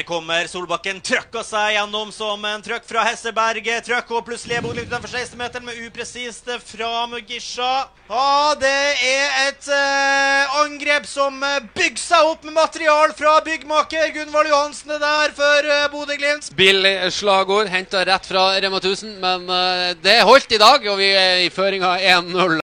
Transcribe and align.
Der 0.00 0.06
kommer 0.08 0.46
Solbakken, 0.48 1.02
trøkka 1.04 1.42
seg 1.44 1.74
gjennom 1.74 2.08
som 2.08 2.40
en 2.48 2.62
trøkk 2.64 2.86
fra 2.88 3.02
Hesseberg. 3.04 3.66
Trøkk 3.84 4.14
og 4.16 4.22
plutselig 4.24 4.56
er 4.56 4.62
Bodø 4.64 4.80
utenfor 4.80 5.12
16-meteren 5.12 5.66
med 5.66 5.82
upresist 5.84 6.48
fra 6.70 7.02
Mugisha. 7.10 7.72
Ah, 8.08 8.54
det 8.58 8.70
er 9.04 9.34
et 9.44 9.68
eh, 9.70 10.54
angrep 10.62 11.04
som 11.06 11.36
eh, 11.44 11.58
bygger 11.76 12.00
seg 12.00 12.30
opp 12.30 12.48
med 12.48 12.56
material 12.56 13.12
fra 13.14 13.36
byggmaker 13.44 14.08
Gunvald 14.16 14.48
Johansen 14.50 14.90
det 14.90 15.02
der 15.04 15.34
for 15.36 15.68
eh, 15.76 15.84
Bodø-Glimt. 15.92 16.48
Billig 16.56 16.94
slagord, 17.14 17.68
henta 17.70 18.00
rett 18.08 18.26
fra 18.26 18.46
Rema 18.56 18.80
1000, 18.80 19.12
men 19.20 19.44
eh, 19.52 19.84
det 20.00 20.16
holdt 20.26 20.56
i 20.56 20.62
dag, 20.64 20.88
og 20.90 20.98
vi 20.98 21.12
er 21.12 21.44
i 21.44 21.52
føringa 21.52 21.92
1-0. 22.16 22.56